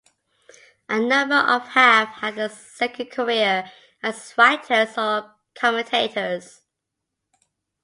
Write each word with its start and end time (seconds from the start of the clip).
A 0.89 0.99
number 0.99 1.35
of 1.35 1.61
have 1.75 2.07
had 2.07 2.39
a 2.39 2.49
second 2.49 3.11
career 3.11 3.71
as 4.01 4.33
writers 4.35 4.97
or 4.97 5.35
commentators. 5.53 6.61